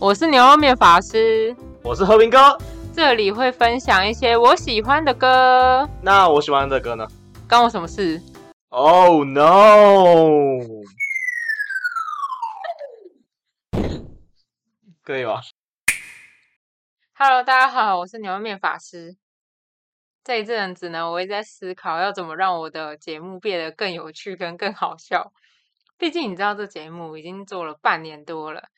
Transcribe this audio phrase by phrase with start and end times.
[0.00, 2.56] 我是牛肉面法师，我是和平哥。
[2.90, 5.86] 这里会分享一些我喜欢的歌。
[6.00, 7.06] 那我喜欢的歌呢？
[7.46, 8.18] 关我什么事
[8.70, 9.44] ？Oh no！
[15.02, 15.42] 可以吗
[17.12, 19.18] ？Hello，大家好，我是牛肉面法师。
[20.24, 25.30] 这一阵子呢，我也在思考要怎么让我的节目变得更有趣跟更好笑。
[25.98, 28.70] 毕竟你知道，这节目已经做了半年多了，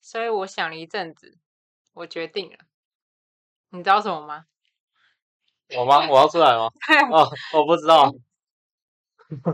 [0.00, 1.38] 所以我想了一阵子，
[1.94, 2.58] 我决定了。
[3.70, 4.44] 你知道什么吗？
[5.76, 6.08] 我吗？
[6.08, 6.68] 我要出来吗？
[7.12, 8.04] 哦，我不知道，
[9.44, 9.52] 我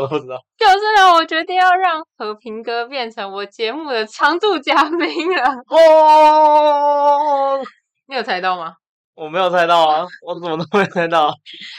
[0.00, 0.44] 都不知道。
[0.58, 5.42] 就是呢，我决定要让和平哥变成我节目的常驻嘉宾了。
[5.68, 7.64] 哦，
[8.06, 8.76] 你有猜到吗？
[9.14, 11.32] 我没有猜到啊，我怎么都没猜到。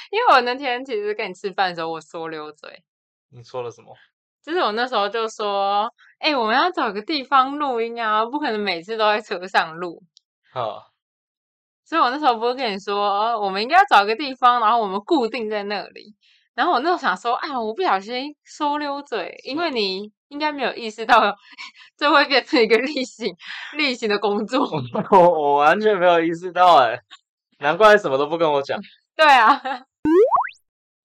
[0.09, 2.83] 因为我那天其实跟你吃饭的时候，我说溜嘴。
[3.29, 3.95] 你说了什么？
[4.41, 5.87] 就是我那时候就说，
[6.19, 10.03] 哎，我们要找个地方录音啊，不可能每次都在车上录。
[10.51, 10.91] 好。
[11.85, 16.15] 所以我那时候不是跟你说，我们应该要找个地方，然后我们固定在那里。
[16.53, 21.35] 然后我那时候想说，啊，我不小心说溜嘴，因为你应该没有意识到
[21.97, 23.33] 这会变成一个例行
[23.77, 24.67] 例行的工作。
[25.11, 26.99] 我我完全没有意识到，哎。
[27.59, 28.79] 难怪什么都不跟我讲。
[29.17, 29.59] 对啊，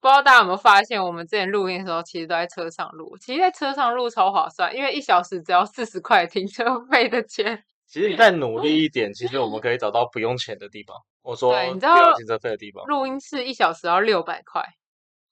[0.03, 3.17] 不知道大家有没有发现，我们之前录音的时候，其实都在车上录。
[3.19, 7.63] 其实，在车上录超划算，因为一小时只要四十块停车 费的钱。
[7.87, 10.97] 其实你再努力一点，其实我们可以找到不用钱的地方。
[11.23, 14.61] 我说，你知道停车费的地方，录音室一小时要六百块。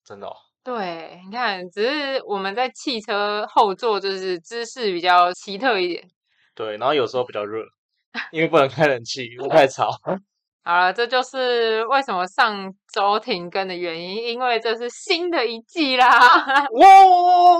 [0.05, 0.31] 真的？
[0.63, 6.09] 对，你看，只是我们在汽车后座，就是姿势比较奇特一点。
[6.55, 7.65] 对，然后有时候比较热，
[8.31, 9.91] 因为不能开冷气，会太吵。
[10.63, 16.19] 好了，这就是为什么上周停更的原因，因为这是新的一季啦。
[16.73, 16.87] 哇！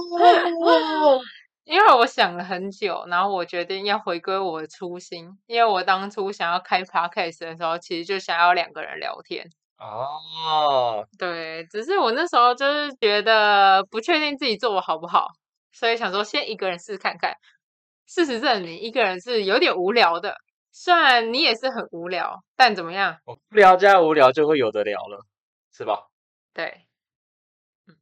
[1.65, 5.29] 因为我想了很久，然后我决定要回归我的初心。
[5.47, 9.47] 因为我当初想要开 podcast 的时候，其实就想要两个人聊天。
[9.79, 15.29] 哦，对，只是我那时候就是觉得不确定自己做的好不好，
[15.73, 17.35] 所以想说先一个人试看看。
[18.07, 20.37] 事实证明，一个人是有点无聊的。
[20.73, 23.17] 虽然你也是很无聊，但怎么样？
[23.27, 25.25] 无聊加无聊就会有的聊了，
[25.73, 26.07] 是吧？
[26.55, 26.87] 对，
[27.89, 27.97] 嗯，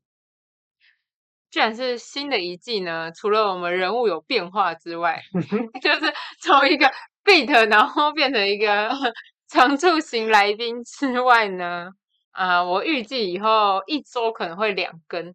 [1.51, 3.11] 居然是新的一季呢。
[3.13, 5.23] 除了我们人物有变化之外
[5.83, 6.91] 就是从一个
[7.25, 8.91] beat 然后变成一个
[9.49, 11.91] 常驻型来宾之外呢，
[12.33, 15.35] 啊，我预计以后一周可能会两更。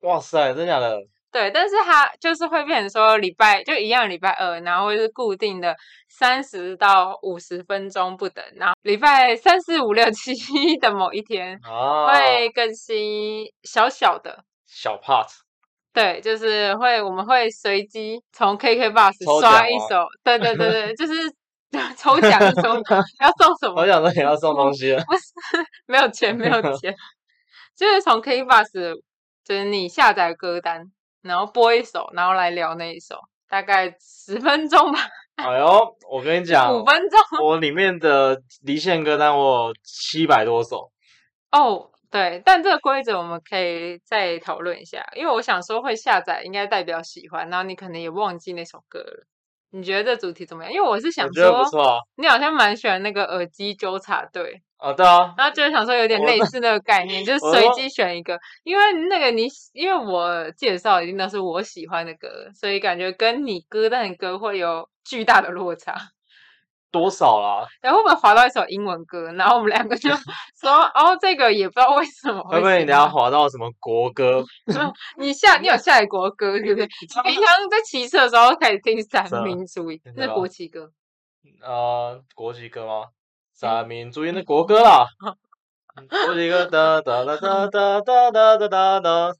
[0.00, 1.00] 哇塞，真假的？
[1.34, 5.74] 对，但是它就是会变成说礼拜就一样，礼拜二，然后是固定的
[6.08, 10.32] 三十到五十分钟不等，然后礼拜三四五六七
[10.78, 11.58] 的某一天
[12.06, 15.26] 会更新小小的小 part。
[15.92, 21.14] 对，就是会我们会随机从 KK Bus 刷一首，对对对对， 就是
[21.98, 23.82] 抽奖的时候要送什么？
[23.82, 26.94] 抽奖的也要送东西，不是没有钱没有钱，
[27.76, 28.94] 就是从 KK Bus
[29.44, 30.92] 就是你下载歌单。
[31.24, 33.16] 然后播一首，然后来聊那一首，
[33.48, 35.00] 大概十分钟吧。
[35.36, 40.92] 哎呦，我跟你讲，五分钟，我里面的离线歌单我七百多首。
[41.50, 49.26] 哦，对，但这个规则我们可以再讨论一下，因为我想说会下载，应该代表喜欢，然后你可能也忘记那首歌了。
[49.70, 50.72] 你觉得这主题怎么样？
[50.72, 51.64] 因为我是想说，
[52.16, 54.62] 你好像蛮喜欢那个耳机纠察队。
[54.84, 65.94] 哦，对啊，然后就是想说有点类似那个概念， 就是随机选一个，因为那个你因为我介绍一定都是我喜欢的歌，所以感觉跟你歌单的歌会有巨大的落差。
[66.92, 67.66] 多少啦？
[67.80, 70.10] 然后我们滑到一首英文歌，然后我们两个就
[70.60, 74.44] 说：“哦，这个也不知道为什么。”会不会你等下滑到什么国歌？
[75.18, 76.86] 你下你有下载国歌对不对？
[76.86, 80.88] 平常在骑车的时候可以听三民主义，那是国旗歌。
[81.62, 83.06] 呃，国旗歌吗？
[83.56, 85.06] 三民主义的国歌啦，
[86.26, 89.32] 国旗歌哒哒哒哒哒哒哒哒哒哒。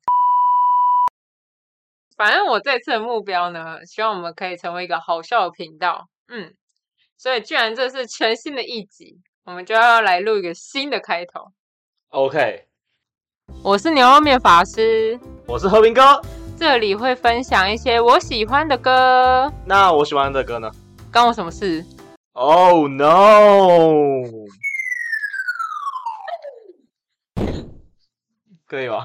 [2.16, 6.06] 反正我这次的目标呢，希望我们可以成为一个好笑的频道。
[6.28, 6.54] 嗯，
[7.18, 11.48] 所以既然这是全新的一集，我们就要来录一个新的开头。
[12.10, 12.66] OK，
[13.64, 16.22] 我是牛肉面法师，我是和平哥，
[16.56, 19.52] 这里会分享一些我喜欢的歌。
[19.66, 20.70] 那我喜欢的歌呢？
[21.12, 21.84] 关我什么事
[22.34, 24.22] ？Oh no！
[28.66, 29.04] 可以吧？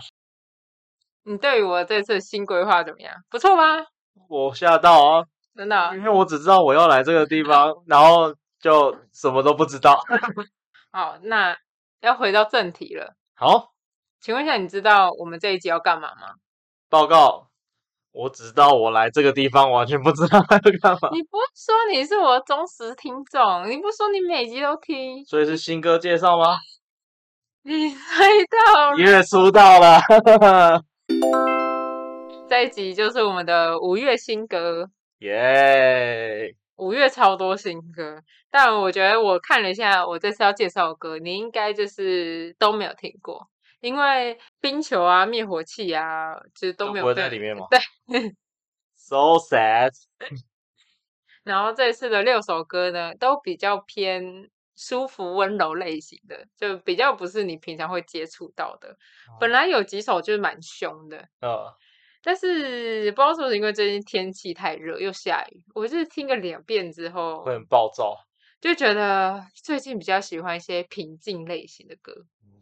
[1.24, 3.14] 你对于我这次新规划怎么样？
[3.30, 3.86] 不错吧？
[4.28, 5.26] 我吓到啊！
[5.56, 10.04] 真的，因为我只知道我要来这个地方， 然后就什么都不知道。
[10.92, 11.56] 好，那
[12.02, 13.14] 要回到正题了。
[13.36, 13.74] 好，
[14.22, 16.34] 请问一下，你知道我们这一集要干嘛吗？
[16.90, 17.49] 报告。
[18.20, 21.10] 我只知道我来这个地方，完全不知道他 要干嘛。
[21.14, 26.58] 你不说你是我忠实听众，你不说你每集都听，所以是新歌介绍吗？
[27.64, 28.26] 你猜
[28.74, 30.02] 到了，月出道了。
[32.50, 34.90] 这一集就是我们的五月新歌，
[35.20, 36.54] 耶！
[36.76, 38.22] 五月超多新歌，
[38.52, 43.48] 但我觉得我看了一下，我这次要介绍的歌，你应该就是都没有听过，
[43.80, 47.68] 因为冰球啊、灭火器啊，其实都没有在里面嘛？
[47.70, 47.80] 对，
[48.96, 49.92] so sad。
[51.44, 58.96] 然后这次的六首歌呢，都比较偏舒服温柔类型的，就比较不是你平常会接触到的。
[59.40, 61.74] 本来有几首就是蛮凶的，嗯。
[62.22, 68.14] 但是不知道是不是因为最近天气太热又下雨，我就是听个两遍之后会很暴躁，
[68.60, 72.14] 就觉得最近比较喜欢一些平静类型的歌。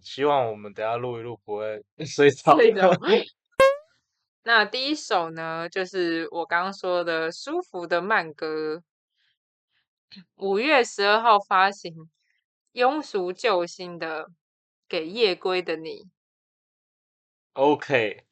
[0.07, 2.55] 希望我们等下录一录不会 睡着。
[4.43, 8.81] 那第一首呢，就是我刚刚说的舒服的慢歌，
[10.37, 12.09] 五月十二号发行，
[12.71, 14.23] 庸俗救星的
[14.87, 16.03] 《给夜归的你》。
[17.51, 18.23] OK。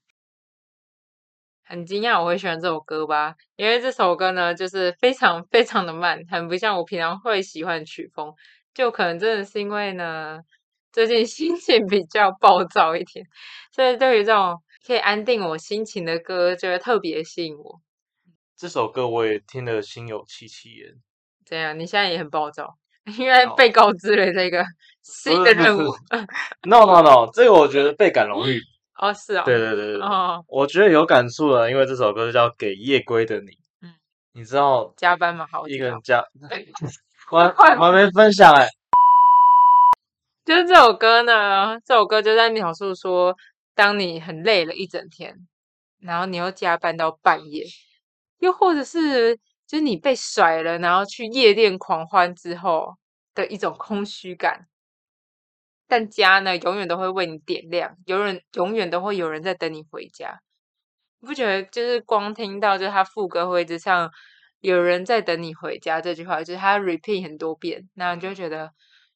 [1.66, 3.36] 很惊讶我会喜欢这首歌吧？
[3.58, 8.34] 因为这首歌呢，就是非常非常的慢，很不像我平常会喜欢曲风。
[8.74, 10.40] 就可能真的是因为呢，
[10.96, 13.26] 最近心情比较暴躁一点，
[13.74, 17.82] 所以对于这种可以安定我心情的歌，就会特别吸引我。
[18.56, 20.94] 这首歌我也听得心有戚戚焉。
[21.46, 21.78] 怎样？
[21.78, 22.78] 你现在也很暴躁？
[23.20, 24.64] 因为被告知了这个
[25.04, 25.94] 新的任务。
[26.64, 28.62] No No No，这个我觉得倍感荣誉。
[28.98, 33.48] 哦，是啊，对对对对，哦，我觉得有感触了，因为这首歌是叫《给夜归的你》。
[33.82, 33.94] 嗯，
[34.32, 35.46] 你知道加班吗？
[35.52, 36.24] 好，一个人加，
[37.32, 38.66] 我我还没分享哎。
[40.46, 43.36] 就是这首歌呢，这首歌就在描述说，
[43.74, 45.36] 当你很累了一整天，
[46.00, 47.66] 然后你又加班到半夜，
[48.38, 52.96] 又或者是就是你被甩了，然后去夜店狂欢之后
[53.34, 54.68] 的一种空虚感。
[55.88, 60.40] 但家呢，永远都会为你点亮，有人永远都会有人在等你回家。
[61.22, 64.12] 你不觉得就是光听到就是他副歌会一直唱
[64.62, 68.72] “有人在等你回家”这句话，就是他 repeat 很多遍，那你就觉得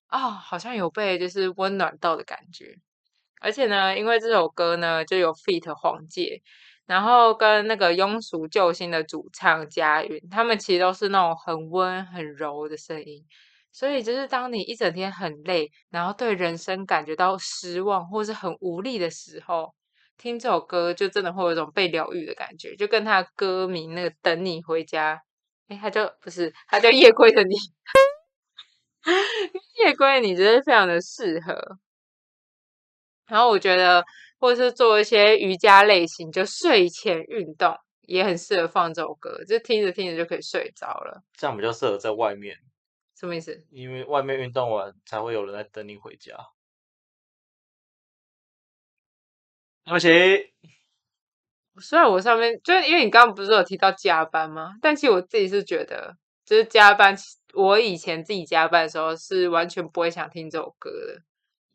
[0.09, 2.75] 啊，好像有被就是温暖到的感觉。
[3.41, 6.41] 而且呢，因为这首歌呢就有 feat 黄玠，
[6.85, 13.25] 然后跟那个庸俗救星的主唱佳云，他们其实都是那种很温很柔的声音。
[13.71, 19.73] 所以，就是当你一整天很累，然后对人生感觉到失望或是很无力的时候，
[20.17, 25.21] 听这首歌就真的会有一种被疗愈的感觉，就跟他歌名那个“等你回家”，
[25.69, 27.53] 哎，他就不是，他叫《夜归的你》，
[29.83, 31.79] 夜归你真的非常的适合。
[33.27, 34.03] 然后我觉得，
[34.39, 41.21] 或者是做一些瑜伽类型，就睡前运动也很适合放这首歌，就听着听着就可以睡着了。
[41.37, 42.57] 这样比较适合在外面。
[43.15, 43.65] 什么意思？
[43.69, 46.33] 因为外面运动完才会有人来等你回家。
[49.85, 50.07] 对不起。
[51.81, 54.73] 虽然我上面就是因为你刚刚不是有提到加班吗？
[54.81, 56.15] 但其实我自己是觉得，
[56.49, 57.15] 就是加班，
[57.53, 61.21] 我以前自己加班的时候是完全不会想听这首歌的，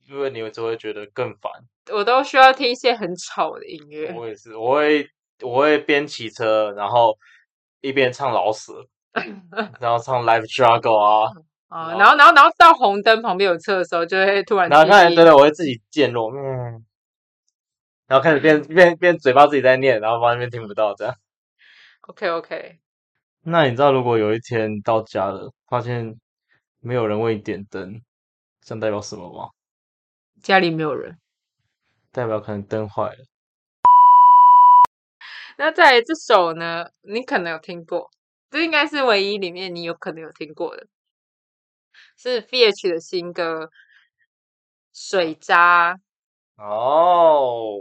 [0.09, 1.53] 因为你只会觉得更烦。
[1.93, 4.13] 我都需要听一些很吵的音乐。
[4.13, 5.09] 我也是，我会
[5.43, 7.17] 我会边骑车，然后
[7.83, 8.85] 一边唱老舍。
[9.79, 11.31] 然后唱 Life Struggle 啊，
[11.69, 16.85] 啊，然后然后然后到红灯旁边有车的时候，就会突然，然后看，对对，我会自己渐弱，嗯，
[18.09, 21.15] 然后开始变变变，嘴巴自己在念，然后旁边听不到这样。
[22.09, 22.79] OK OK，
[23.47, 26.15] 那你知道如果有一天到家了，发现
[26.81, 28.01] 没有人为你点灯，
[28.63, 29.51] 这样代表什么吗？
[30.43, 31.19] 家里没有人，
[32.11, 33.25] 代表可能灯坏了。
[35.59, 38.11] 那在这首呢，你可能有听过。
[38.51, 40.87] 这应该是唯一里面你有可能有听过的，
[42.17, 43.65] 是 F.H 的新歌
[44.95, 45.95] 《水渣》
[46.57, 47.81] 哦。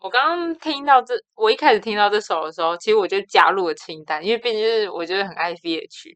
[0.00, 6.14] 我刚刚听到这，我一开始听到这首的时候，其实我就加入了清单，因为毕竟是我觉得很爱 VH，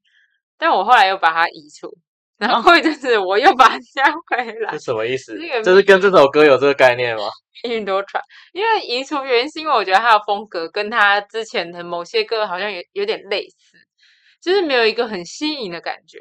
[0.57, 1.93] 但我后来又把它移除，
[2.39, 4.73] 然后就是我又把它加回来。
[4.73, 5.37] 是什么意思？
[5.65, 7.25] 这是跟这首歌有这个概念吗？
[7.65, 8.23] 运多传，
[8.53, 13.79] 因为移除原因是因为我觉得它的风格跟它之前的某些歌好像有有点类似，
[14.41, 16.19] 就是没有一个很新颖的感觉。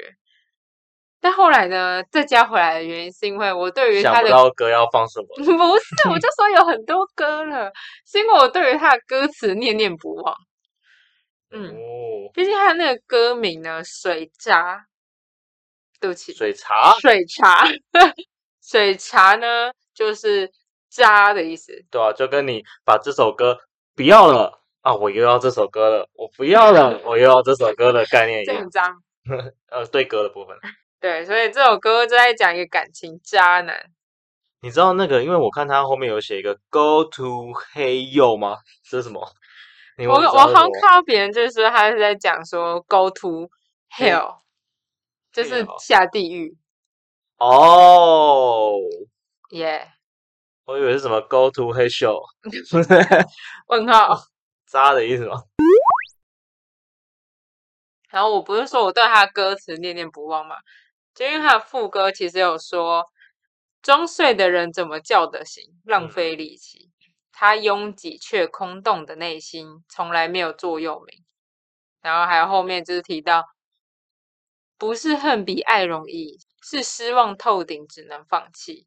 [1.22, 5.28] 但后来呢，再加回来的原因是因为我对于他的歌要放什么？
[5.38, 7.72] 不是，我 就说有很多歌了，
[8.04, 10.36] 是因为我对于他的歌词念念不忘。
[11.52, 11.72] 嗯，
[12.34, 14.84] 毕竟他的那个歌名呢，水渣，
[16.00, 17.64] 对不起，水茶， 水茶，
[18.60, 20.50] 水茶呢，就是。
[20.94, 23.58] 渣的意思，对啊，就跟你把这首歌
[23.96, 28.68] 不要了，啊，我又要这首歌了，我不要了，我又要这首歌的概念一样。
[28.68, 28.94] 脏，
[29.70, 30.54] 呃，对歌的部分。
[31.02, 33.90] 对，所以这首歌就在讲一个感情渣男。
[34.60, 38.58] 你知道那个，因为我看他后面有写一个 “Go to Hey You” 吗？
[38.88, 39.28] 这是什么？
[40.08, 43.50] 我我好像看到别人就是说他是在讲说 “Go to
[43.90, 44.36] Hell”，
[45.32, 46.56] 就是下地狱。
[47.38, 48.76] 哦，
[49.50, 49.88] 耶！
[50.66, 52.22] 我以为是什么 “Go to Hey Show”，
[53.66, 54.16] 问号
[54.70, 55.42] 渣的意思吗？
[58.08, 60.54] 然后我不是说我对他的歌词念念不忘吗？
[61.14, 63.04] 就因为他的副歌其实有说。
[63.82, 65.64] 装睡的人怎么叫得醒？
[65.84, 66.92] 浪费力气。
[67.32, 71.24] 他拥挤却空洞的内心，从来没有座右铭。
[72.00, 73.42] 然后还有后面就是提到，
[74.78, 78.86] 不是恨比爱容易，是失望透顶，只能放弃。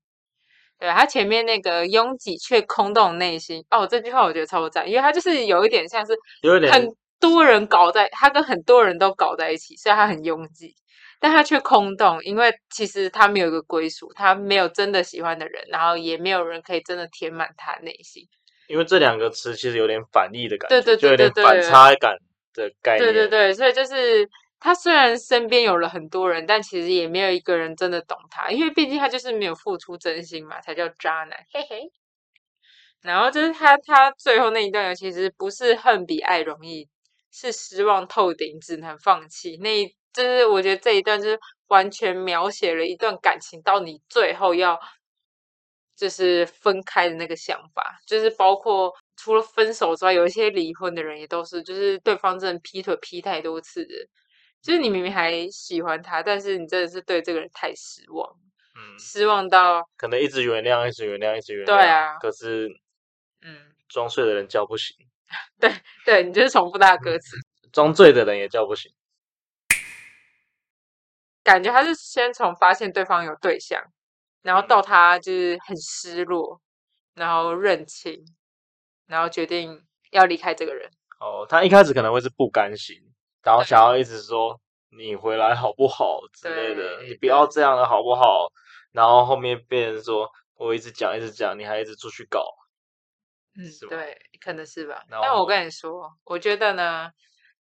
[0.80, 10.74] 对他前面那个拥挤却空洞的内心，哦，这句话我觉得超赞，因为他就是有一点像是有点很多人搞在，他跟很多人都搞在一起，所以他很拥挤。
[11.20, 18.28] 但他却空洞，因为其实他没有一个归属，他没有真的喜欢的人，然后也没有人可以真的填满他内心。
[18.68, 22.18] 因为这两个词其实有点反义的感觉，对对对，就有点反差感
[22.54, 23.14] 的概念。
[23.14, 24.28] 对对对，所以就是
[24.60, 31.38] 他虽然身边有了很多人，但其实也没有一个人真的懂他，因为毕竟他就是没有付出真心嘛，才叫渣男。
[31.54, 31.92] 嘿嘿。
[33.02, 36.90] 然后就是他他最后那一段，其实不是恨比爱容易，
[37.32, 39.70] 是失望透顶，只能放弃那。
[40.16, 44.80] 就是我觉得这一段就是完全描写了一段感情到你最后要
[45.98, 53.94] 就是分开的那个想法，就是包括除了分手之外，有一些离婚的人也都是，就是对方真的劈腿劈太多次的，
[54.62, 58.30] 就是你明明还喜欢他，但是你真的是对这个人太失望，
[58.76, 62.70] 嗯，失望到可能一直原谅，一直原谅，一直原谅，对啊，可是
[63.42, 63.58] 嗯，
[63.88, 64.96] 装睡的人叫不醒，
[65.60, 65.72] 对
[66.06, 67.38] 对，你就是重复他的歌词，
[67.72, 68.92] 装醉的人也叫不醒。
[71.46, 73.80] 感觉他是先从发现对方有对象，
[74.42, 76.60] 然后到他就是很失落，
[77.14, 78.26] 然后认清，
[79.06, 80.90] 然后决定要离开这个人。
[81.20, 82.98] 哦，他一开始可能会是不甘心，
[83.44, 84.60] 然后想要一直说
[84.98, 88.52] 你回来好不好之类的，你不要这样了好不好？
[88.92, 92.44] 然后后面变成说我一直讲一直讲，你还一直出去搞。
[93.56, 95.04] 嗯，对，可能是吧。
[95.10, 97.12] 但我跟你说，我觉得呢，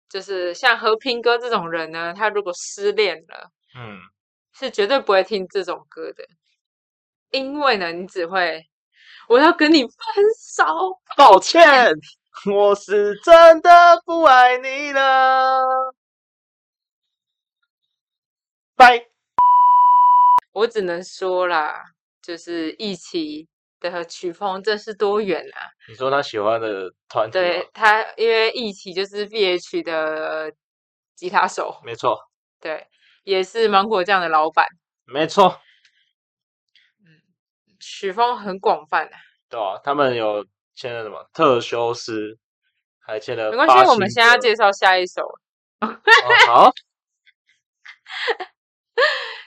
[0.09, 3.51] 就是像和平哥这种人呢，他如果失恋了。
[3.77, 3.99] 嗯，
[4.53, 6.25] 是绝对不会听这种歌的，
[7.31, 8.65] 因为呢，你只会
[9.27, 9.91] 我要跟你分
[10.39, 10.63] 手。
[11.17, 11.93] 抱歉，
[12.49, 13.69] 我是真的
[14.05, 15.93] 不爱你了。
[18.75, 19.07] 拜。
[20.53, 21.83] 我只能说啦，
[22.21, 23.45] 就是一起
[23.81, 25.67] 的曲风真是多元啊。
[25.89, 27.33] 你说他喜欢的团体？
[27.33, 30.53] 对他，因为一起就是 B H 的
[31.13, 31.81] 吉他手。
[31.83, 32.17] 没错。
[32.61, 32.87] 对。
[33.25, 34.67] 也是芒果酱的老板，
[35.03, 35.59] 没错。
[36.99, 37.23] 嗯，
[37.79, 39.15] 曲风很广泛的。
[39.49, 42.37] 对啊，他们有签了什么特修斯，
[42.99, 43.49] 还签了。
[43.49, 45.23] 没关系，我们现在介绍下一首。
[46.47, 46.71] 好。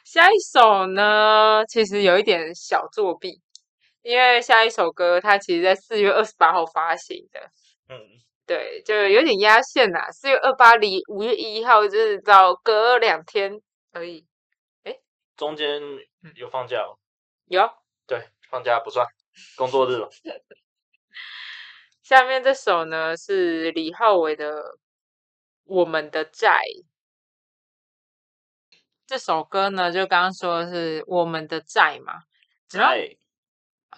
[0.05, 3.41] 下一首呢，其实有一点小作弊，
[4.03, 7.41] 因为下一首歌它其实在四月二十八号发行的。
[7.89, 7.97] 嗯。
[8.45, 10.11] 对，就有点压线呐。
[10.11, 13.61] 四月二八离五月一号就是到隔两天。
[13.93, 14.27] 可以，
[14.85, 14.99] 哎，
[15.37, 15.81] 中间
[16.37, 16.97] 有放假吗？
[17.47, 17.69] 有，
[18.07, 19.07] 对，放假不算
[19.57, 20.09] 工作日了。
[22.03, 24.63] 下面这首呢是李浩伟的
[25.65, 26.61] 《我们的债》。
[29.07, 32.23] 这首歌呢，就刚刚说是我们的债嘛，
[32.69, 33.17] 债。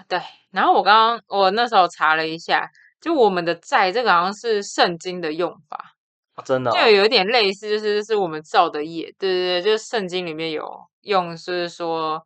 [0.09, 0.21] 对，
[0.53, 2.71] 然后我刚刚我那时候查了一下，
[3.01, 5.97] 就我们的债这个好像是圣经的用法。
[6.45, 12.25] 真的，就有点类似，就是是我们造的业，对对对，就是圣经里面有用，就是说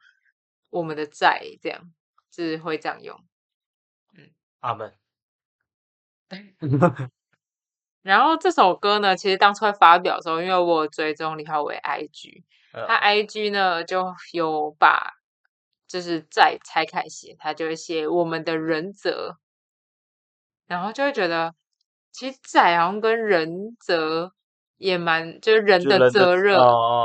[0.70, 1.92] 我们的债这样，
[2.30, 3.18] 就是会这样用。
[4.16, 4.30] 嗯，
[4.60, 4.92] 阿门。
[8.02, 12.42] 然后这首歌呢，其实当初发表的时候，因为我追踪李浩伟 IG，
[12.72, 15.14] 他 IG 呢就有把
[15.86, 19.36] 就是债拆开写，他就会写我们的人则，
[20.66, 21.54] 然后就会觉得。
[22.14, 24.32] 其实债好像跟人责
[24.76, 26.56] 也蛮，就是人的责任，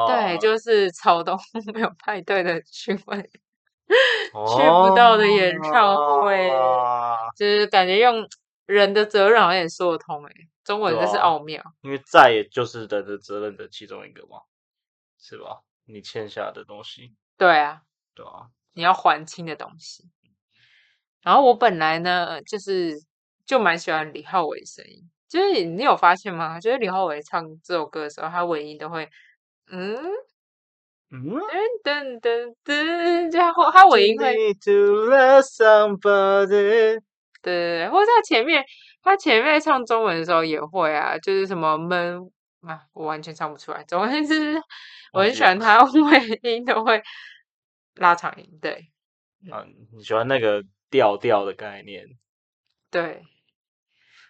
[0.06, 1.36] 对，就是草东
[1.74, 3.20] 没有派对的去问，
[3.90, 6.48] 去不到的演唱会，
[7.36, 8.28] 就是感觉用
[8.68, 10.32] 人的责任好像也说得通哎，
[10.64, 11.60] 中文真是奥妙。
[11.82, 14.42] 因为债也就是人的责任的其中一个嘛，
[15.20, 15.62] 是吧？
[15.86, 17.82] 你欠下的东西，对啊，
[18.14, 20.04] 对啊，你要还清的东西。
[21.24, 23.09] 然后我本来呢，就是。
[23.50, 26.60] 就蛮喜欢李浩伟声音，就是你有发现吗？
[26.60, 29.10] 就是李浩伟唱这首歌的时候，他尾音都会
[29.72, 29.96] 嗯
[31.10, 31.20] 嗯
[31.84, 34.36] 噔噔噔噔，然后他尾音会
[37.42, 38.64] 对，或者他前面
[39.02, 42.20] 他前面唱中文的时候也会啊，就是什么闷
[42.62, 43.84] 啊，我完全唱不出来。
[43.86, 44.62] 总之是
[45.12, 47.02] 我很喜欢他 尾音都会
[47.96, 48.92] 拉长音，对。
[49.50, 52.06] 啊，你喜欢那个调调的概念？
[52.92, 53.24] 对。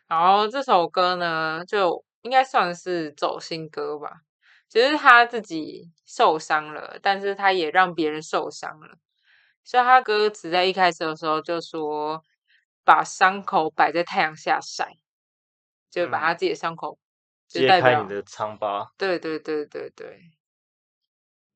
[0.10, 4.22] 然后这首歌呢，就应该算是走心歌吧。
[4.68, 8.98] 其实他自己受伤了，但是他也让别人受伤了。
[9.64, 12.24] 所以他歌词在一开始的时候就说
[12.84, 14.88] ：“把伤口摆在太阳下晒，
[15.92, 16.98] 就把他自己的伤口
[17.48, 20.32] 揭开你的疮疤。”对对对对对。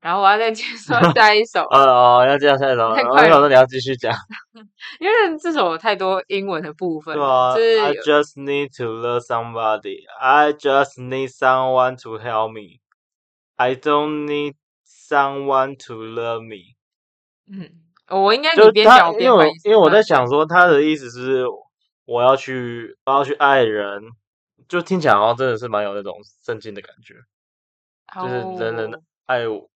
[0.03, 1.61] 然后我要再介绍 下一首。
[1.61, 1.79] 哦
[2.19, 2.89] 哦，要介绍下一首。
[2.89, 4.13] 我想说你要继续讲，
[4.99, 7.15] 因为这首有太多英文的部分。
[7.15, 7.87] 对啊。
[7.87, 10.03] I just need to love somebody.
[10.19, 12.81] I just need someone to help me.
[13.55, 14.55] I don't need
[14.85, 16.75] someone to love me.
[17.47, 17.71] 嗯，
[18.09, 21.45] 我应该就边讲边因为因为我在想说他的意思是
[22.03, 24.01] 我要去我要去爱人，
[24.67, 27.15] 就听起来好像真的是蛮有那种圣经的感觉，
[28.21, 29.69] 就是人人爱我。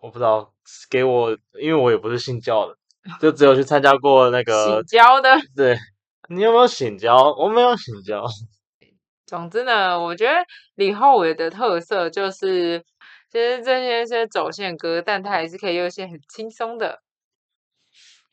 [0.00, 0.52] 我不知道，
[0.88, 1.30] 给我，
[1.60, 2.76] 因为我也不是信教的，
[3.20, 5.30] 就只有去参加过那个醒教的。
[5.54, 5.76] 对，
[6.28, 7.34] 你有没有醒教？
[7.38, 8.24] 我没有醒教。
[9.26, 10.34] 总之呢，我觉得
[10.74, 12.82] 李浩伟的特色就是，
[13.30, 17.00] 其实这些些走线歌，但他还是可以用一些很轻松的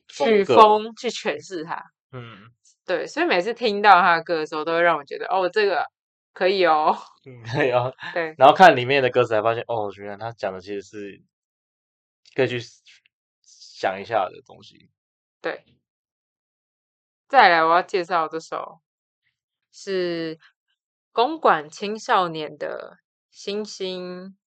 [0.07, 1.83] 曲风去诠释它。
[2.13, 2.38] 嗯，
[2.86, 5.86] 对，所以每次听到他的歌的时候，都会让我觉得，哦，这个
[6.33, 6.97] 可以哦，
[7.53, 7.93] 可以哦。
[8.13, 11.21] 对，然后看里面的歌词，才发现，哦，原来他讲的其实是。
[12.38, 12.60] 可以去
[13.41, 14.91] 想一下的东西。
[15.41, 15.65] 对，
[17.27, 18.79] 再来我要介绍这首
[19.72, 20.38] 是
[21.12, 23.00] 公馆青少年的
[23.32, 24.38] 星星。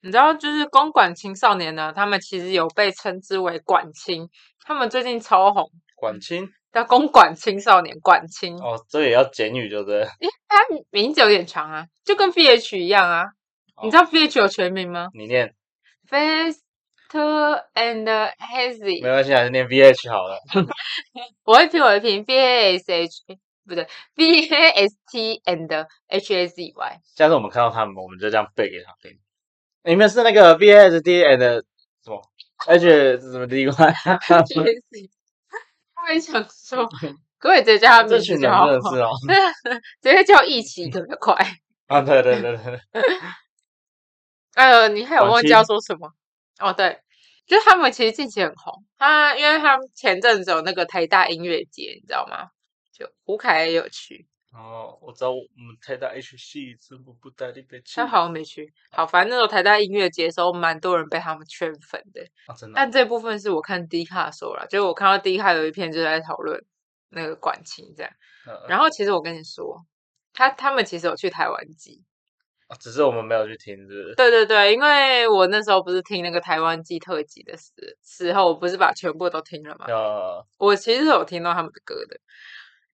[0.00, 5.70] 你知道，就是公馆青少年呢，他们其实有被称之为管青，他们最近超红。
[5.94, 8.56] 管青叫公馆青少年管青。
[8.56, 10.02] 哦，这也要简语，对不对？
[10.02, 10.56] 诶，他
[10.90, 13.24] 名字有点长啊，就跟 V H 一样啊。
[13.84, 15.08] 你知道 V H 有全名吗？
[15.12, 15.54] 你念。
[16.12, 16.60] Fast
[17.74, 18.06] and
[18.38, 20.38] hazy，没关系，还是念 V H 好了。
[21.44, 23.22] 我会拼，我会拼 V A S H，
[23.66, 27.00] 不对，V A S T and H A Z Y。
[27.16, 29.18] 下次我们看到他们，我们就这样背给他听。
[29.84, 31.38] 你们是那个 V A S T and
[32.04, 32.20] 什么
[32.66, 33.90] H 是什么地方？
[36.04, 36.86] 我也想说，
[37.38, 38.66] 可以直接叫他名字就好。
[40.02, 41.34] 直接叫一起特别快。
[41.86, 42.80] 啊，对对对对。
[44.54, 46.12] 呃，你还有忘记要说什么？
[46.60, 47.00] 哦，对，
[47.46, 48.84] 就是他们其实近期很红。
[48.98, 52.48] 他因为他们前阵子有那个台大音乐节，你知道吗？
[52.92, 54.28] 就胡凯也有去。
[54.52, 57.96] 哦，我知道我们台大 H 系怎么不带你去？
[57.96, 58.70] 他好像没去。
[58.90, 62.20] 好，反正那时候台大音乐节的时候，蛮多人被他们圈粉的。
[62.46, 62.74] 啊，真的。
[62.76, 66.62] 但这部分是我看 D 卡说了，就是我看到 D 卡有一篇就在讨论
[67.08, 68.12] 那个管情这样。
[68.68, 69.86] 然后其实我跟你说，
[70.34, 71.66] 他他们其实有去台湾
[72.72, 72.78] 记。
[72.80, 74.14] 只是我们没有去听，是？
[74.16, 77.70] 对对对，因为我那时候不是听那个台湾季特辑的时
[78.02, 79.86] 时候，我不是把全部都听了吗？
[79.88, 82.16] 呃，我其实有听到他们的歌的，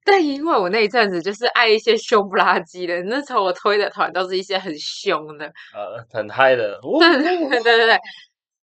[0.05, 6.79] 但因为我那一阵子就是爱一些凶不拉几的，那时候我推的团都是一些很凶的，呃，很嗨的。
[7.01, 7.99] 对对对对对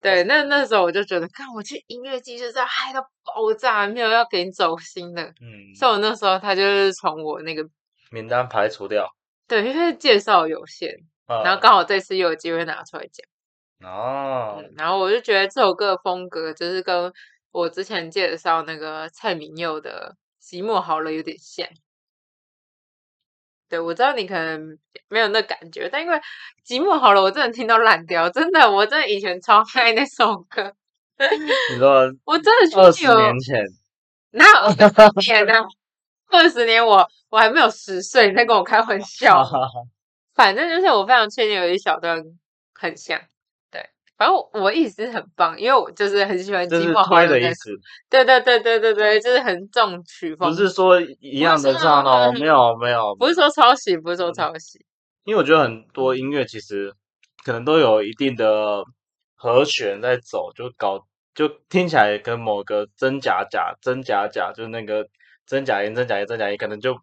[0.02, 5.21] 对，那那时候我就觉得，看我去音乐季就是要嗨到爆炸，没有要给你走心的。
[5.21, 7.63] 嗯，所以我那时候他就是从我那个
[8.12, 9.08] 名单排除掉。
[9.51, 10.89] 对，因为介绍有限，
[11.27, 14.63] 然后刚好这次又有机会拿出来讲哦。
[14.77, 17.11] 然后我就觉得这首歌的风格就是跟
[17.51, 21.67] 我之前介绍那个蔡明佑的《寂寞好了》有点像。
[23.67, 26.15] 对，我知道你可能没有那感觉，但因为
[26.65, 30.73] 《寂寞好了》，我真的听到烂掉，真的，我真的以前超爱那首歌。
[31.73, 33.65] 你说我真的二十年前，
[34.31, 34.73] 那
[35.19, 35.53] 天呢？
[36.29, 39.41] 二十年，我我还没有十岁，你在跟我开玩笑。
[40.35, 42.21] 反正就是我非常确定有一小段
[42.73, 43.19] 很像，
[43.71, 43.89] 对。
[44.17, 47.71] 反正我意思很棒，因为我就是很喜欢寂寞好的意思。
[48.09, 50.49] 对对对对对对，就是很重曲风。
[50.49, 54.85] 不是说一样的唱哦，没有没有，不是说抄袭，不是说抄袭。
[55.23, 56.93] 因为我觉得很多音乐其实
[57.45, 58.83] 可能都有一定的
[59.35, 65.07] 和弦在走，就搞就听起来跟某个真假假真假假，就是那个。
[65.47, 66.97] 真假音，真假音，真假音，可能就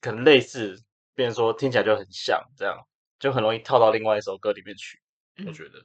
[0.00, 0.76] 可能类似，
[1.14, 2.76] 变成说听起来就很像，这样
[3.18, 4.98] 就很容易跳到另外一首歌里面去。
[5.46, 5.80] 我觉得，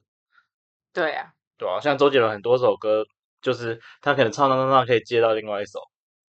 [0.94, 3.06] 对呀，对啊，像周杰伦很多首歌，
[3.42, 5.80] 就是他可能唱唱唱唱可以接到另外一首，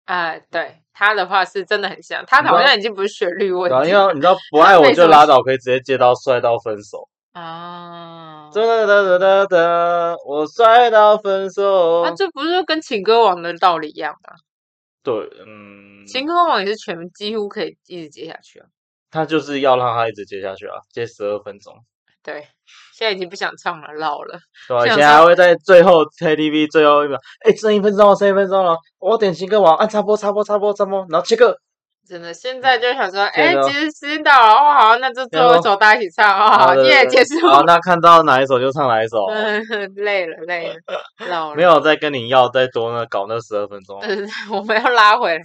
[0.04, 8.50] 啊，对他的话是真的很像，他好像已经不是旋律问题，因为你知道不爱我就拉倒，可以直接接到帅到分手啊！
[8.54, 14.34] 哒哒哒哒哒，我帅到分手，那这不是跟情歌王的道理一样吗？
[15.06, 15.14] 对，
[15.46, 18.66] 嗯，情歌王也是全几乎可以一直接下去啊。
[19.08, 21.72] 他就是要让他一直接下去啊，接十二分钟。
[22.24, 22.40] 对，
[22.92, 24.36] 现在已经不想唱了，老了。
[24.66, 31.56] 对，以前还会在最后 KTV 最后一秒，哎，剩一分钟了，剩一分钟了，我点情歌王，按插播，插播，插播，插播，然后切歌。
[32.06, 37.46] 真的，现在就想说，哎，其实时间到了，哦，好，那就最后一首大家一起唱，哦，好，你也，结束。
[37.46, 39.26] 好，那看到哪一首就唱哪一首。
[39.96, 40.74] 累了，累了，
[41.28, 41.56] 老了。
[41.56, 43.98] 没有再跟你要再多呢，搞那十二分钟。
[44.00, 45.42] 嗯， 我们要拉回来。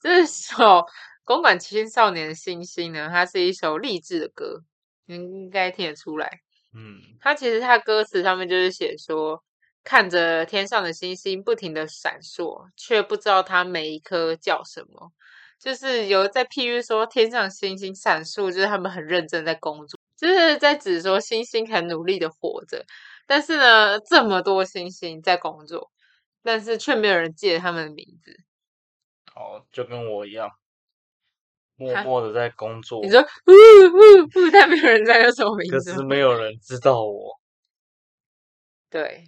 [0.00, 0.64] 这首
[1.24, 4.60] 《公馆青少年的星星》呢，它是一首励志的歌，
[5.06, 6.28] 应该听得出来。
[6.74, 9.42] 嗯，它其实它歌词上面就是写说，
[9.84, 15.12] 看着天上的星星不停的闪烁，却不知道它每一颗叫什么。
[15.60, 22.82] 就是有在譬喻说天上星星闪烁，就是他们很认真在工作，就是在指说星星很努力的活着。
[23.26, 25.90] 但是呢，这么多星星在工作，
[26.42, 28.34] 但是却没有人记得他们的名字。
[29.34, 30.50] 哦，就跟我一样，
[31.76, 33.02] 默默的在工作。
[33.02, 37.38] 你说，呜呜呜，但没有人在叫什么名字，可是没有人知道我。
[38.88, 39.24] 对，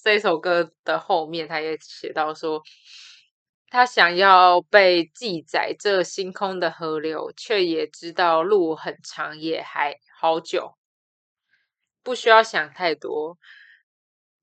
[0.00, 2.62] 这首歌的后面他也写到说。
[3.68, 10.76] 他想要被记载这星空的河流，却也知道路很长，也还好久，
[12.02, 13.36] 不需要想太多，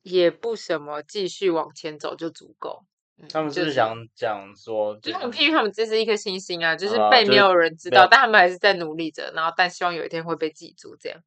[0.02, 2.86] 也不什么，继续往前走就足够。
[3.30, 11.20] 他们是想讲说，就很批评他们这是一颗星星啊，就是被没有人知道，但他们还是在努力着，然后但希望有一天会被记住，这样。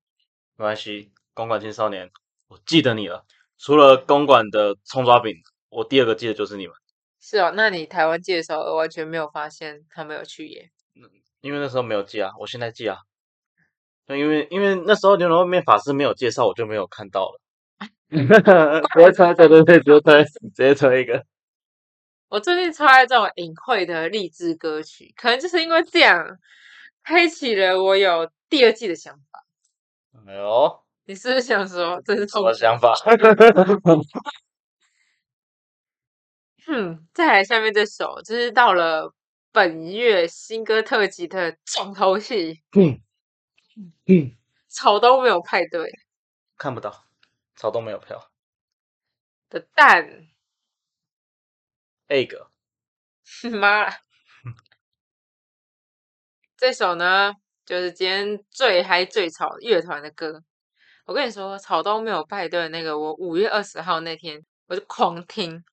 [0.56, 2.10] 没关系，公馆青少年，
[2.48, 3.24] 我记得你了。
[3.56, 5.34] 除了公馆的葱抓饼，
[5.70, 6.76] 我第二个记得就是你们。
[7.28, 10.70] 是哦，那你台湾寄的时候完全没有发现他没有去耶？
[10.94, 11.02] 嗯，
[11.40, 12.98] 因为那时候没有寄啊，我现在寄啊。
[14.06, 17.40] 那因为因为那时候牛肉面法师没有介绍，我就没有看到了。
[18.08, 21.24] 直接猜，对对对，直接猜，直接猜一个。
[22.30, 26.24] 我最近超爱这种隐晦的励志歌曲，可能就是因为这样，
[27.02, 29.44] 开启了我有第二季的想法。
[30.24, 30.80] 没有？
[31.06, 32.94] 你是不是想说这是什么想法？
[36.68, 39.12] 嗯，再来下面这首，就是到了
[39.52, 42.62] 本月新歌特辑的重头戏。
[42.76, 43.00] 嗯
[44.06, 44.36] 嗯，
[44.68, 45.88] 草东没有派对，
[46.58, 47.04] 看不到，
[47.56, 48.30] 草东没有票
[49.50, 50.26] 的蛋
[52.08, 52.32] ，egg，
[53.60, 53.88] 妈，
[56.56, 60.42] 这首呢，就是今天最嗨最吵乐团的歌。
[61.04, 65.64] 我跟你说，草东没有派对那个，我五月二十号那天我就狂听。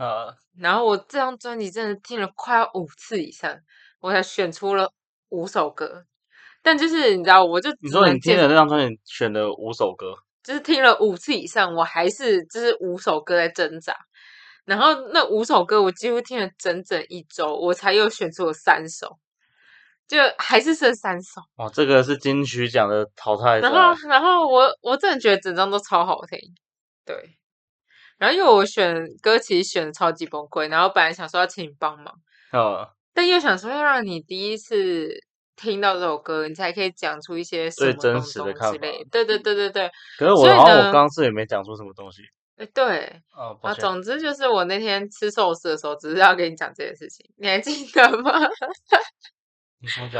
[0.00, 3.54] 呃，然后我这张专辑真的听了快要五次以上，
[4.00, 4.90] 我才选出了
[5.28, 6.06] 五首歌。
[6.62, 13.94] 但就是你知道，我就你说你听了这张专辑选了五首歌，就是听了五次以上，我还是就是五首歌在挣扎。
[14.64, 19.18] 然后那五首歌我几乎听了整整一周，我才又选出了三首，
[20.08, 21.42] 就还是剩三首。
[21.56, 23.58] 哦，这个是金曲奖的淘汰。
[23.58, 26.38] 然后，然后我我真的觉得整张都超好听，
[27.04, 27.36] 对。
[28.20, 32.14] 然后因为我选歌其实选的超级崩溃，然后本来想说要请你帮忙，
[32.52, 35.08] 哦，但又想说要让你第一次
[35.56, 38.78] 听到这首歌，你才可以讲出一些最真实的看法。
[39.10, 39.90] 对对对对对。
[40.18, 42.20] 可是我好像我刚次也没讲出什么东西。
[42.56, 43.22] 哎，对，
[43.62, 48.32] 啊，总之就是我那天吃寿司的时候，只是要跟你讲这件事情，你还记得吗？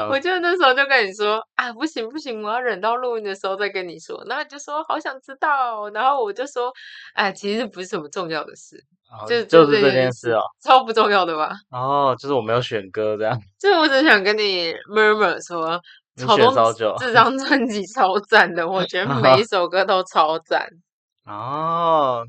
[0.09, 4.23] 我就那时候就跟你说啊，不行不行，我要忍到录音的时候再跟你说。
[4.27, 6.73] 然后就说好想知道，然后我就说，
[7.14, 8.83] 哎，其实不是什么重要的事，
[9.29, 11.51] 就就是这件事哦，超不重要的吧？
[11.70, 15.81] 哦，就是我没有选歌这样，就是我只想跟你 murmur 说，
[16.16, 20.66] 超多这张专辑超赞的，我觉得 每一首歌都超赞
[21.27, 22.25] 哦。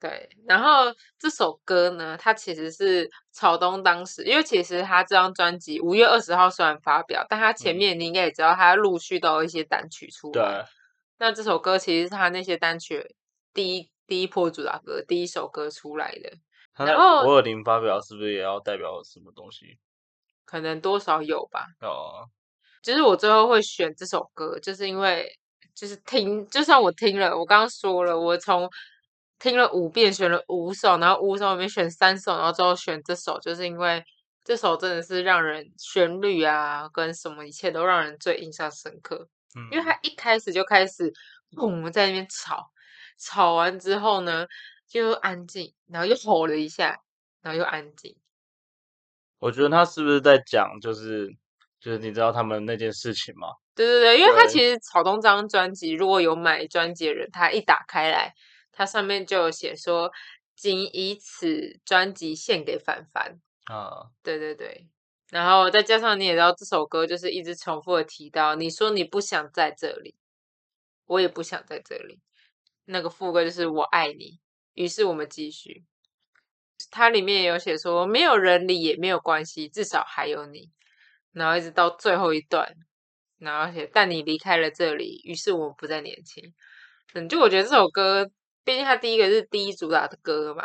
[0.00, 10.32] 对，然后这首歌呢，它其实是草东当时，因为其实他这张专辑五月二十号虽然发表，但他前面你应该也知道，他陆续都有一些单曲出来。
[10.32, 10.64] 对，
[11.18, 13.12] 那这首歌其实是他那些单曲
[13.52, 16.86] 第一第一波主打歌，第一首歌出来的。
[16.86, 19.80] 然后五二零发表是不是也要代表什么东西？
[20.44, 21.66] 可能多少有吧。
[21.80, 22.22] 哦，
[22.84, 25.28] 其实我最后会选这首歌，就是因为
[25.74, 28.70] 就是听，就算我听了，我刚刚说了，我从。
[29.38, 34.04] 听了五遍，选了五首，然后五首里面选三首，然后最后选这首，就是因为
[34.44, 39.28] 这首真的是让人旋律啊，跟什么一切都让人最印象深刻。
[39.56, 41.12] 嗯，因为他一开始就开始
[41.56, 42.70] 我们在那边吵，
[43.18, 44.46] 吵完之后呢
[44.86, 47.00] 就安静，然后又吼了一下，
[47.42, 48.16] 然后又安静，
[49.38, 51.28] 我觉得他是不是在讲，就是
[51.80, 53.48] 就是你知道他们那件事情吗？
[53.74, 58.34] 对对对，因为他其实草东这张专辑，如果有买专辑的人，他一打开来，
[58.78, 60.08] 它上面就有写说，
[60.54, 64.06] 仅以此专辑献给凡凡啊。
[64.22, 64.86] 对对对，
[65.30, 70.14] 然后再加上你也知道这首歌就是一直重复的提到，你说你不想在这里，
[71.06, 72.20] 我也不想在这里。
[72.84, 74.38] 那个副歌就是我爱你，
[74.74, 75.84] 于是我们继续。
[76.92, 80.70] 它里面也有写说，没有人理也没有关系，至少还有你。
[81.32, 82.76] 然后一直到最后一段，
[83.38, 86.54] 然后写但你离开了这里，于是我们不再年轻。
[87.14, 88.30] 嗯，就我觉得这首歌，
[88.68, 90.62] 毕竟他第一个是第一主打的歌嘛，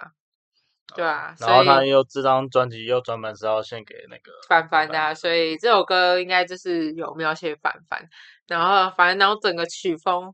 [0.93, 1.33] 对啊？
[1.39, 8.05] 然后他又这张专辑又专门是要献给那个凡凡的，所以这首歌应该就是有描写凡凡。
[8.45, 10.33] 然后反正然后整个曲风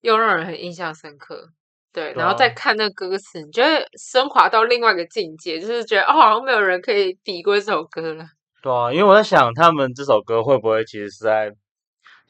[0.00, 1.46] 又让人很印象深刻。
[1.92, 8.24] 对，然后再看那歌词，你觉得升华到另外一个境界，就是觉得哦，好像没有人可以比过这首歌了。
[8.62, 11.52] 对啊，因为我在想，他们这首歌会不会其实是在，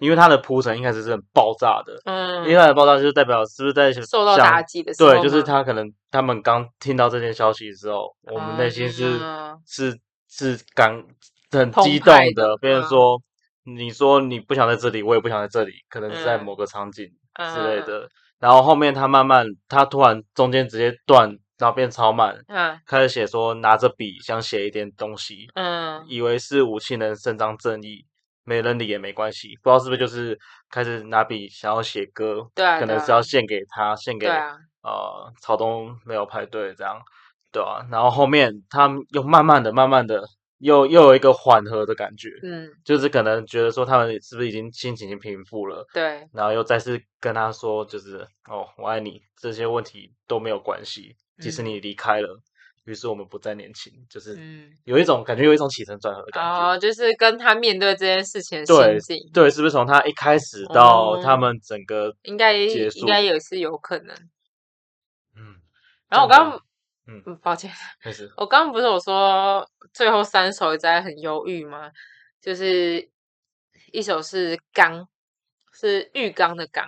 [0.02, 5.12] 因为它的铺陈一开始是很爆炸的，嗯，因为它的爆炸就是代表是不是在受到打击的时候？
[5.12, 9.20] 对，就是他可能他们刚听到这件消息之后，我们内心是
[9.64, 9.96] 是
[10.28, 10.92] 是感
[11.52, 12.56] 很激动的。
[12.56, 13.16] 别人说，
[13.64, 17.06] 你说你不想在这里，我也不想在这里，可能是在某个场景
[17.54, 18.08] 之类的。
[18.40, 28.04] 然后后面他慢慢，他突然中间直接断，然后变超慢，嗯，开始写说拿着笔想写一点东西，嗯，以为是武器能伸张正义，
[28.44, 30.38] 没人理也没关系，不知道是不是就是
[30.70, 34.26] 开始拿笔想要写歌，对，可能是要献给他，献给
[34.82, 37.00] 呃草东没有排队这样，
[37.52, 40.22] 对啊，然后后面他们又慢慢的、慢慢的。
[40.62, 52.38] 又又有一个缓和的感觉，嗯，就是可能觉得说他们是不是已经心情已经平复了，对，然后又再次跟他说，就是哦，我爱你，这些问题都没有关系，即使你离开了，
[52.84, 54.38] 于是我们不再年轻，就是
[54.84, 64.16] 有一种感觉，有一种起承转合的感觉，哦，就是跟他面对这件事情心境，对，是不是从他一开始到他们整个应该应该也是有可能，
[65.36, 65.56] 嗯，
[66.08, 66.62] 然后我刚。
[67.04, 67.68] 嗯，抱歉，
[68.36, 71.90] 我刚刚不是我说最后三首在很忧郁吗？
[72.40, 73.10] 就是
[73.90, 75.08] 一首是缸，
[75.72, 76.86] 是浴缸的缸。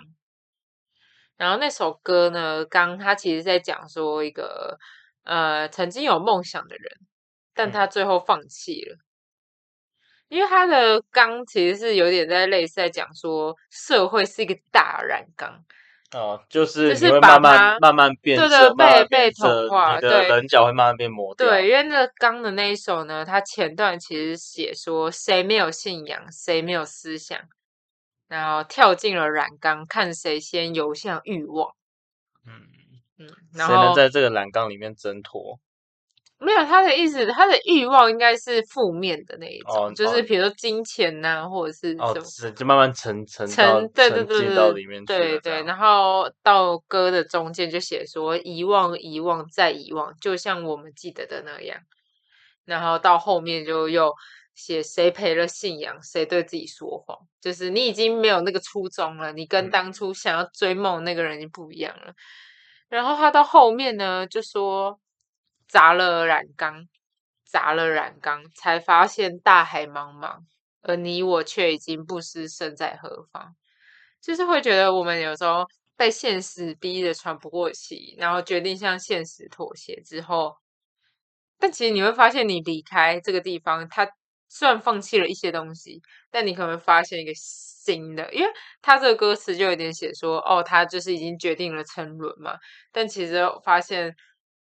[1.35, 4.79] 然后那首歌呢，缸它其实在讲说一个
[5.25, 6.97] 呃曾经有梦想的人，
[7.53, 8.97] 但他最后放弃了，
[10.29, 15.63] 因为他的缸其实是有点在类似在讲说社会是一个大染缸。
[16.11, 21.45] 哦，就是就是慢慢慢慢变，对对，被被同化，对，棱角会慢慢变磨掉。
[21.45, 27.37] 对，因为那刚的那一首呢，他前段其实写说谁没有信仰，谁没有思想，
[28.29, 31.75] 然后跳进了染缸，看谁先游向欲望。
[32.45, 32.61] 嗯
[33.17, 35.59] 嗯，谁能在这个栏杆里面挣脱？
[36.37, 45.63] 没有他的意思，他的欲望应该是负面的那一种，就是比如说金钱呐，或者是什么，就慢慢沉沉沉，对对对对，到里面对对。
[45.63, 51.79] 然后到歌的中间就写说遗忘遗忘再遗忘，就像我们记得的那样。
[52.65, 54.13] 然后到后面就又
[54.55, 62.13] 写谁赔了信仰，谁对自己说谎，就是你已经没有那个初衷了，你跟当初想要追梦那个人已经不一样了。
[62.89, 64.99] 然后他到后面呢，就说。
[65.67, 66.87] 砸了染缸，
[67.43, 70.37] 砸了染缸，才发现大海茫茫，
[70.83, 73.55] 而你我却已经不知身在何方。
[74.21, 75.65] 就是会觉得我们有时候
[75.97, 80.55] 被现实逼得喘不过气，然后决定向现实妥协之后，
[81.59, 84.07] 但其实你会发现，你离开这个地方，他
[84.49, 92.57] 虽然放弃了一些东西，但你可能发现一个新的，因为他这个歌词就有点写说，哦，他就是已经决定了沉沦嘛，
[92.91, 94.15] 但其实发现。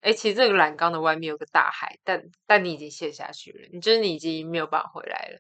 [0.01, 5.39] 哎，其实这个栏杆的外面有个大海，但但你已经陷下去了，你就是你已经没有办法回来了。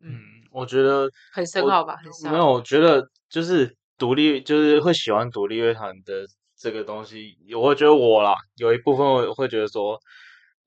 [0.00, 0.16] 嗯，
[0.52, 1.96] 我觉得很深奥吧？
[1.96, 6.24] 很深奥没有，我觉得就是独立，就是会喜欢独立乐团的
[6.56, 7.36] 这个东西。
[7.56, 9.98] 我会觉得我啦，有一部分会会觉得说，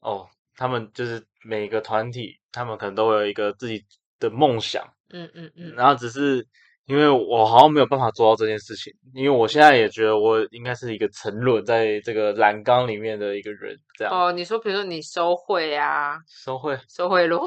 [0.01, 0.27] 哦，
[0.58, 3.86] 他们就是每个团体，他们可能都有一个自己
[4.19, 4.84] 的梦想。
[5.12, 6.47] 嗯嗯嗯，然后只是。
[6.88, 14.13] 因为我好像没有办法做到这件事情，因为我现在也觉得我应该是一个沉沦在这个栏杆里面的一个人，这样。
[14.13, 17.41] 哦，你说，比如说你收贿啊，收贿，收贿赂。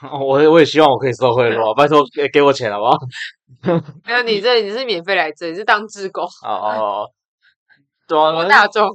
[0.18, 2.96] 我我也希望我可以收贿赂， 拜托给给我钱好不好？
[4.06, 6.24] 没有，你这你是免费来这，你是当志工。
[6.24, 7.10] 哦哦，
[8.08, 8.88] 对啊，我大众，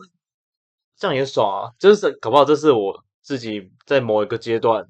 [0.98, 1.70] 这样也爽啊！
[1.78, 4.84] 就是搞不好这是我自己在某一个阶段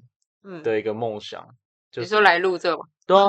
[0.64, 1.46] 的一个梦想。
[1.94, 2.86] 你说来录这吗？
[3.06, 3.28] 对啊。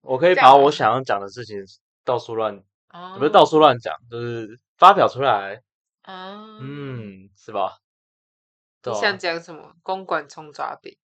[0.00, 1.58] 我可以把我想要讲的事情
[2.06, 2.58] 到处乱，
[3.18, 5.60] 不是到处乱讲，就是发表出来。
[6.04, 7.76] 嗯，是吧？
[8.84, 9.74] 你想讲什么？
[9.82, 10.96] 公馆葱抓饼？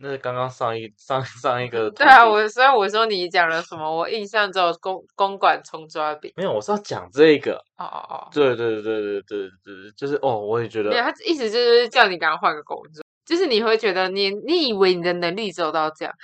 [0.00, 1.90] 那是刚刚上一上上一个。
[1.90, 6.32] 对啊，我虽然我说你讲了什么，我印象只有公公馆葱抓饼。
[6.36, 7.54] 没有，我是要讲这个。
[7.76, 8.28] 哦哦哦。
[8.32, 10.90] 对对对对对对，就是哦，我也觉得。
[10.90, 16.14] 对，他意思就是叫你赶快换个工作，就是你会觉得你你以为你的能力走到这样，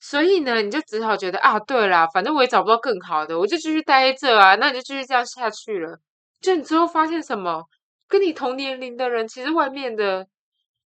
[0.00, 5.98] 所以呢，你就只好觉得啊，对啦，反正我也找不到更好的，我就继续待在这啊，那你就继续这样下去了。
[6.40, 7.64] 就你之后发现什么，
[8.08, 10.26] 跟你同年龄的人，其实外面的。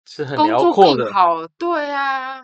[0.06, 2.42] 是很辽阔的，好对啊，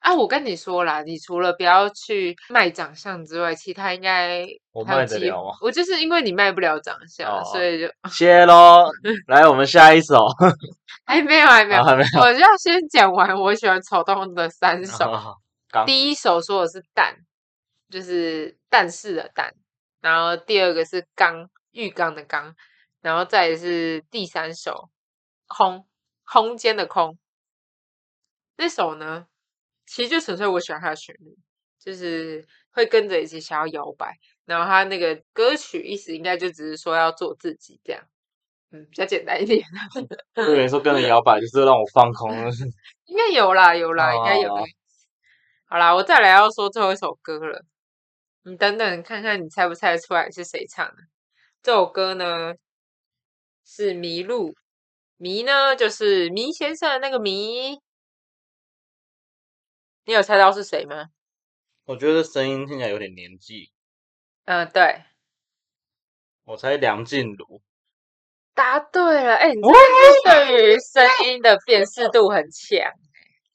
[0.00, 5.56] 啊，我跟你说啦，你除了不要去卖长相之外，其他应该我卖得了吗？
[5.60, 8.86] 我就是因为你卖不了长相，所以就谢喽。
[9.28, 10.26] 来，我们下一首，
[11.04, 15.36] 还 没有，还没有，还没有，我要先讲完我喜欢草东的三 首。
[15.86, 17.16] 第一首说的是蛋，
[17.88, 19.52] 就是但是的蛋，
[20.00, 22.54] 然后第二个是缸，浴缸的缸，
[23.00, 24.90] 然后再是第三首
[25.46, 25.86] 空。
[26.32, 27.18] 空间的空，
[28.56, 29.26] 那首呢，
[29.84, 31.36] 其实就纯粹我喜欢它的旋律，
[31.78, 34.16] 就是会跟着一起想要摇摆。
[34.46, 38.02] 然后它那个歌曲意思应该就只是说要做自己这样，
[38.70, 39.62] 嗯，比较简单一点。
[40.32, 42.34] 对你说跟着摇摆就是让我放空，
[43.04, 44.56] 应该有啦，有 啦，应该有。
[45.66, 47.62] 好啦，我再来要说最后一首歌了，
[48.44, 51.02] 你等等看看，你猜不猜得出来是谁唱的？
[51.62, 52.54] 这首歌呢
[53.66, 54.54] 是麋鹿。
[55.16, 57.78] 迷呢，就是迷先生的那个迷，
[60.04, 61.06] 你有猜到是谁吗？
[61.84, 63.70] 我觉得声音听起来有点年纪。
[64.44, 65.02] 嗯，对。
[66.44, 67.62] 我猜梁静茹。
[68.54, 69.60] 答对了，哎，你
[70.24, 72.80] 对于声音的辨识度很强。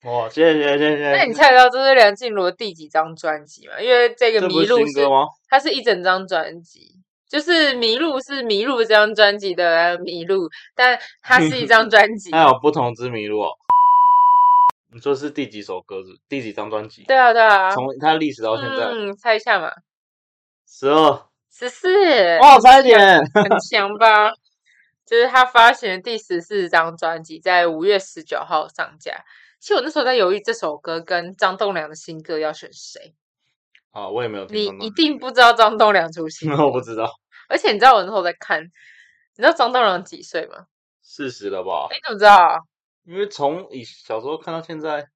[0.04, 1.12] 哇，谢谢谢谢。
[1.12, 3.80] 那你猜得到这是梁静茹的第几张专辑吗？
[3.82, 5.06] 因为这个迷路是
[5.50, 7.04] 它是一整张专辑。
[7.30, 13.50] 就是迷路是迷路这张专辑的迷路，但它是一张专辑， 还有不同之迷路哦。
[14.94, 16.02] 你说是第几首歌？
[16.04, 17.04] 是第几张专辑？
[17.04, 19.72] 对啊，对啊，从它历史到现在，嗯，猜一下嘛。
[20.66, 21.88] 十二、十四，
[22.40, 24.32] 哇，差一点，很强吧？
[25.06, 29.13] 就是他发行的第十四张专辑，在五月十九号上架。
[29.60, 33.13] 其实我那时候在犹豫这首歌跟张栋梁的新歌要选谁。
[33.97, 34.45] 啊，我也没有。
[34.45, 36.51] 你一定不知道张栋梁出现。
[36.55, 37.12] 我不知道。
[37.49, 38.69] 而且你知道我那时候在看，你
[39.38, 40.65] 知道张栋梁几岁吗？
[41.01, 41.88] 四十了吧？
[41.89, 42.60] 你怎么知道？
[43.05, 45.07] 因为从以小时候看到现在。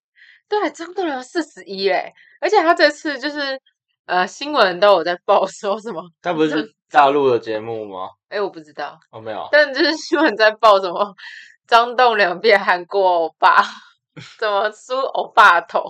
[0.49, 3.61] 对，张栋梁四十一嘞，而且他这次就是
[4.05, 6.01] 呃新闻都有在报说什么？
[6.21, 8.09] 他不是大陆的节目吗？
[8.29, 8.99] 哎，我不知道。
[9.11, 9.47] 哦，没有。
[9.51, 11.13] 但就是新闻在报什么？
[11.67, 13.63] 张栋梁变韩国欧巴，
[14.39, 15.83] 怎么梳欧巴头？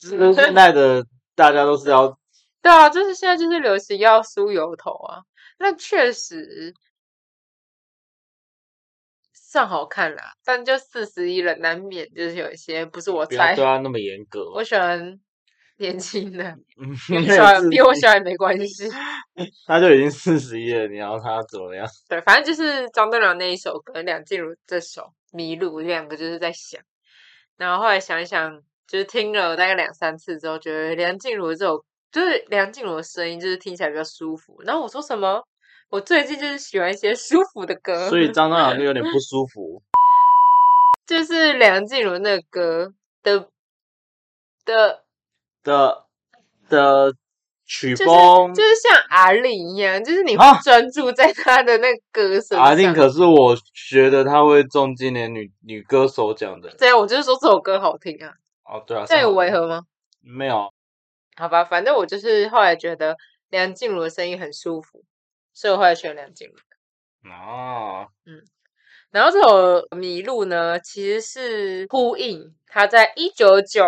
[0.00, 2.18] 是现在的 大家都是要，
[2.62, 5.20] 对啊，就是现在就是流行要梳油头啊。
[5.58, 6.74] 那确实
[9.32, 13.54] 算好看啦，但就四十一了，难免就是有一些不是我猜。
[13.54, 14.50] 对啊，那么严格。
[14.54, 15.20] 我喜欢
[15.76, 16.56] 年轻的，
[17.06, 18.88] 喜欢比我小也没关系。
[19.66, 21.86] 他就已经四十一了，你要他怎么样？
[22.08, 26.80] 对，反正就是张栋梁那一首歌，梁静茹这首《迷路》，两个就是在想，
[27.56, 28.62] 然后后来想一想。
[28.90, 34.60] 就是听了大概两三次之后，觉得梁静茹这首就是梁静茹的声音，就是听起来比较舒服。
[34.64, 35.44] 然后我说什么？
[35.90, 39.80] 我最近就是喜欢一些舒服的歌，所以张栋梁就有点不舒服。
[41.06, 43.48] 就是梁静茹那歌的
[44.64, 45.04] 的
[45.62, 46.04] 的
[46.68, 47.14] 的
[47.64, 52.58] 曲风，就是像阿令一样，就是你会专注在他的那歌声。
[52.58, 53.56] 阿令可是我
[53.88, 56.68] 觉得他会中今年女女歌手奖的。
[56.76, 58.34] 对啊，我就是说这首歌好听啊。
[58.70, 59.82] 哦，对啊，这有违和吗？
[60.20, 60.72] 没有，
[61.36, 63.16] 好吧，反正我就是后来觉得
[63.48, 65.02] 梁静茹的声音很舒服，
[65.52, 66.54] 所以我后来选梁静茹。
[67.28, 68.40] 哦，嗯，
[69.10, 73.82] 然后这首《迷路》呢，其实是呼应他在一九九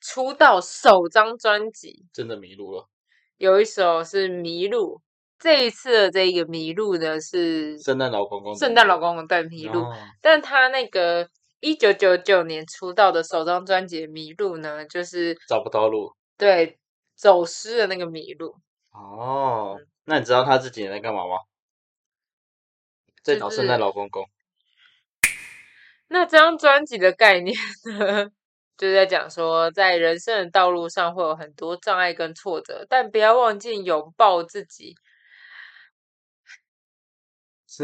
[0.00, 2.88] 出道首张专辑，真的迷路了。
[3.36, 4.96] 有一首是《迷路》，
[5.38, 9.84] 这一次的这个《迷路》呢是圣诞老公公，圣诞老公公对迷路，
[10.20, 11.28] 但他那个。
[11.60, 16.78] 一九九九年出道的首张专辑《迷路》呢，就是找不到路，对，
[17.16, 18.56] 走失的那个迷路。
[18.92, 21.36] 哦，那你知道他这几年在干嘛吗？
[23.22, 24.24] 在找圣诞老公公。
[26.06, 27.54] 那这张专辑的概念
[27.98, 28.30] 呢，
[28.78, 34.94] 就是在讲说，在人生的道路上会有很多障碍跟挫折，但不要忘记拥抱自己。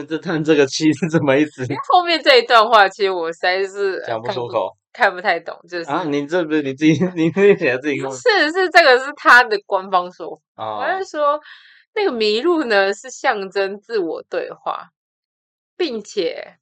[0.00, 1.64] 是这叹这个气是什么意思？
[1.88, 5.56] 后面这一段话，其实我实在是讲不出口，看不太懂。
[5.68, 7.98] 就是啊，你这不是你自己，你自己写自己。
[8.00, 10.78] 是是，这个是他的官方说法。
[10.78, 11.40] 我是说，
[11.94, 14.88] 那个麋鹿呢，是象征自我对话，
[15.76, 16.56] 并且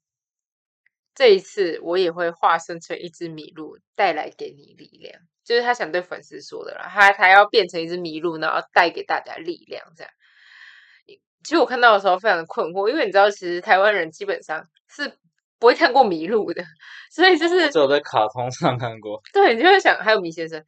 [1.15, 5.19] 这一次我也会化身成一只麋鹿，带来给你力量。
[5.43, 9.83] 就是他想对粉丝说的啦，他他要变成一只麋鹿，然后带给大家力量。
[9.97, 10.13] 这样，
[11.43, 15.17] 其实我看到的时候非常的困惑，因为你知道，其实台湾人基本上是
[15.59, 16.63] 不会看过麋鹿的，
[17.11, 19.21] 所以就是只有在卡通上看过。
[19.33, 20.63] 对，你就会想，还有米先生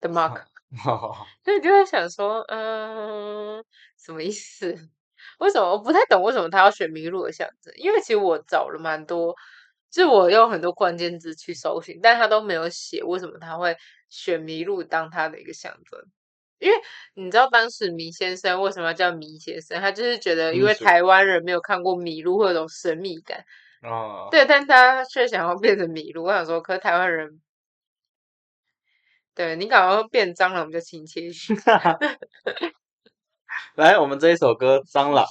[0.00, 0.42] 的 Mark，
[1.44, 3.64] 所以你就会想说，嗯，
[3.98, 4.76] 什么意思？
[5.38, 6.22] 为什么我不太懂？
[6.22, 7.72] 为什么他要选麋鹿的象征？
[7.76, 9.34] 因为其实我找了蛮多。
[9.90, 13.76] 就我用很多关键字去搜寻，但他都没有写为什么他会
[14.08, 16.00] 选麋鹿当他的一个象征。
[16.60, 16.76] 因为
[17.14, 19.80] 你知道当时迷先生为什么要叫迷先生？
[19.80, 23.44] 他就是觉得因为台湾人没有看过麋鹿，会有种神秘感。
[23.82, 24.28] 哦。
[24.30, 26.24] 对，但他却想要变成麋鹿。
[26.24, 27.40] 我想说，可是台湾人，
[29.34, 31.54] 对你赶快变蟑螂比较亲切一些。
[33.74, 35.24] 来，我们这一首歌《蟑螂》，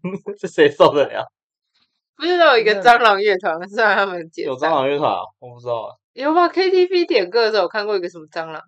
[0.40, 1.30] 是谁受得了？
[2.16, 5.20] 不是都有一个蟑螂乐团，是让他们解有蟑螂乐团啊？
[5.38, 5.98] 我不知道。
[6.12, 8.62] 有吧？KTV 点歌的时候，我看过一个什么蟑螂。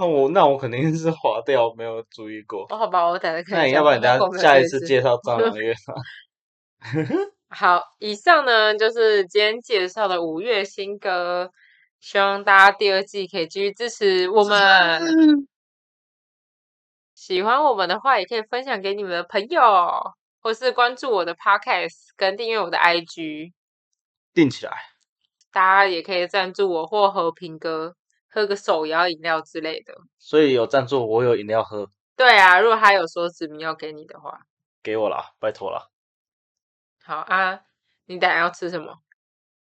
[0.00, 2.64] 那我那我肯定是划掉，没有注意过。
[2.70, 3.58] 哦，好吧，我等下看。
[3.58, 7.06] 那你要不然等下下一次介绍蟑螂乐团。
[7.50, 11.50] 好，以上呢就是今天介绍的五月新歌，
[12.00, 15.46] 希望大家第二季可以继续支持我们。
[17.14, 19.62] 喜欢我们的话，也可以分享给你们的朋友。
[20.42, 23.52] 或是关注我的 podcast，跟订阅我的 IG，
[24.32, 24.72] 订起来。
[25.52, 27.94] 大家也可以赞助我或和平哥
[28.30, 29.94] 喝个手摇饮料之类的。
[30.18, 31.90] 所以有赞助，我有饮料喝。
[32.16, 34.46] 对啊，如果他有说指名要给你的话，
[34.82, 35.88] 给我啦，拜托啦。
[37.02, 37.60] 好啊，
[38.06, 38.98] 你等下要吃什么？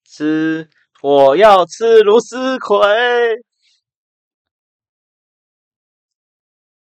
[0.05, 0.69] 吃，
[1.03, 2.77] 我要吃芦丝葵。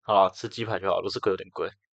[0.02, 1.70] 好了，吃鸡排就好，芦丝葵有点贵。